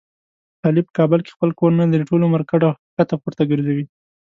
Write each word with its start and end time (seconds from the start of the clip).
علي 0.65 0.81
په 0.87 0.91
کابل 0.97 1.19
کې 1.23 1.31
خپل 1.35 1.49
کور 1.59 1.71
نه 1.81 1.85
لري. 1.91 2.03
ټول 2.09 2.21
عمر 2.27 2.41
کډه 2.51 2.69
ښکته 2.91 3.15
پورته 3.21 3.43
ګرځوي. 3.51 3.85